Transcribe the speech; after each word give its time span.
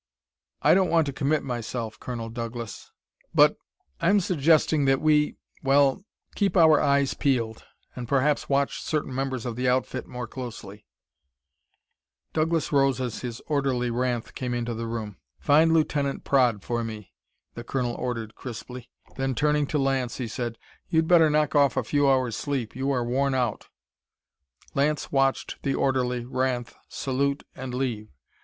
"I 0.63 0.73
don't 0.73 0.89
want 0.89 1.05
to 1.05 1.13
commit 1.13 1.43
myself, 1.43 1.99
Colonel 1.99 2.29
Douglas, 2.29 2.91
but 3.35 3.57
I'm 3.99 4.19
suggesting 4.19 4.85
that 4.85 4.99
we 4.99 5.35
well 5.61 6.03
keep 6.33 6.57
our 6.57 6.81
eyes 6.81 7.13
peeled, 7.13 7.65
and 7.95 8.07
perhaps 8.07 8.49
watch 8.49 8.81
certain 8.81 9.13
members 9.13 9.45
of 9.45 9.55
the 9.55 9.69
outfit 9.69 10.07
more 10.07 10.25
closely." 10.25 10.87
Douglas 12.33 12.71
rose 12.71 12.99
as 12.99 13.21
his 13.21 13.43
orderly, 13.45 13.91
Ranth, 13.91 14.33
came 14.33 14.55
into 14.55 14.73
the 14.73 14.87
room. 14.87 15.17
"Find 15.37 15.71
Lieutenant 15.71 16.23
Praed 16.23 16.63
for 16.63 16.83
me," 16.83 17.13
the 17.53 17.63
colonel 17.63 17.93
ordered 17.93 18.33
crisply. 18.33 18.89
Then, 19.17 19.35
turning 19.35 19.67
to 19.67 19.77
Lance, 19.77 20.17
he 20.17 20.27
said: 20.27 20.57
"You'd 20.89 21.07
better 21.07 21.29
knock 21.29 21.53
off 21.53 21.77
a 21.77 21.83
few 21.83 22.09
hours' 22.09 22.35
sleep. 22.35 22.75
You 22.75 22.89
are 22.89 23.05
worn 23.05 23.35
out." 23.35 23.69
Lance 24.73 25.11
watched 25.11 25.61
the 25.61 25.75
orderly, 25.75 26.25
Ranth, 26.25 26.73
salute 26.89 27.43
and 27.53 27.71
leave. 27.75 28.09